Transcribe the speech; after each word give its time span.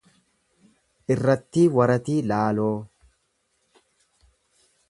Irrattii 1.15 1.67
Waratii 1.79 2.17
Laaloo 2.31 2.73